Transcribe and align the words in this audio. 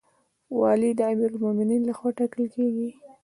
والی 0.59 0.89
د 0.97 1.01
امیرالمؤمنین 1.11 1.81
لخوا 1.89 2.09
ټاکل 2.17 2.43
کیږي 2.55 2.89